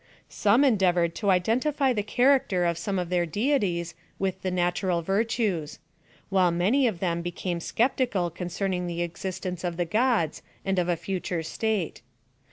[0.29, 5.03] Some endeavored to iden tify the character of some of their deities with the natural
[5.03, 5.77] virtues;
[6.29, 10.89] while many of them became skep tical concerning the existence of the gods and of
[10.89, 12.01] a future state.